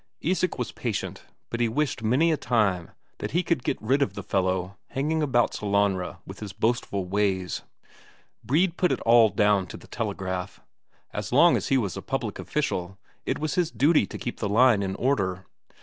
[0.21, 4.15] Isak was patient, but he wished many a time that he could get rid of
[4.15, 7.61] the fellow, hanging about Sellanraa with his boastful ways.
[8.43, 10.59] Brede put it all down to the telegraph;
[11.13, 14.49] as long as he was a public official, it was his duty to keep the
[14.49, 15.45] line in order.